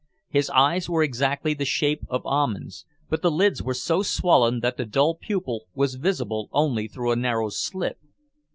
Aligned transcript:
His 0.29 0.49
eyes 0.49 0.89
were 0.89 1.03
exactly 1.03 1.53
the 1.53 1.63
shape 1.63 2.01
of 2.09 2.25
almonds, 2.25 2.87
but 3.07 3.21
the 3.21 3.29
lids 3.29 3.61
were 3.61 3.75
so 3.75 4.01
swollen 4.01 4.61
that 4.61 4.75
the 4.75 4.83
dull 4.87 5.13
pupil 5.13 5.65
was 5.75 5.93
visible 5.93 6.49
only 6.51 6.87
through 6.87 7.11
a 7.11 7.15
narrow 7.15 7.49
slit. 7.49 7.99